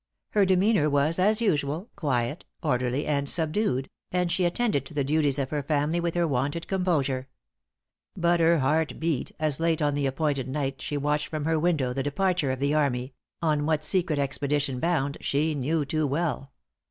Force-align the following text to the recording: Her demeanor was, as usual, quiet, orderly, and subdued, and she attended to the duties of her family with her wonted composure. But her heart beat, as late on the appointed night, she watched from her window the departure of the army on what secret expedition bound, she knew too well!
Her 0.31 0.45
demeanor 0.47 0.89
was, 0.89 1.19
as 1.19 1.43
usual, 1.43 1.91
quiet, 1.95 2.43
orderly, 2.63 3.05
and 3.05 3.29
subdued, 3.29 3.87
and 4.11 4.31
she 4.31 4.45
attended 4.45 4.83
to 4.87 4.95
the 4.95 5.03
duties 5.03 5.37
of 5.37 5.51
her 5.51 5.61
family 5.61 5.99
with 5.99 6.15
her 6.15 6.27
wonted 6.27 6.67
composure. 6.67 7.27
But 8.17 8.39
her 8.39 8.57
heart 8.61 8.99
beat, 8.99 9.31
as 9.39 9.59
late 9.59 9.79
on 9.79 9.93
the 9.93 10.07
appointed 10.07 10.47
night, 10.47 10.81
she 10.81 10.97
watched 10.97 11.27
from 11.27 11.45
her 11.45 11.59
window 11.59 11.93
the 11.93 12.01
departure 12.01 12.51
of 12.51 12.57
the 12.59 12.73
army 12.73 13.13
on 13.43 13.67
what 13.67 13.83
secret 13.83 14.17
expedition 14.17 14.79
bound, 14.79 15.19
she 15.21 15.53
knew 15.53 15.85
too 15.85 16.07
well! 16.07 16.51